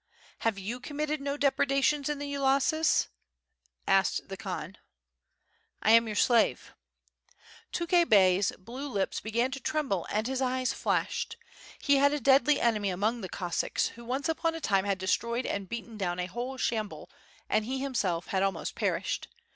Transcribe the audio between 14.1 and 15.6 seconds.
upon a time had destroyed